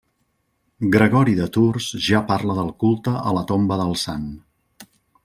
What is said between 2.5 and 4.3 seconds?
del culte a la tomba del sant.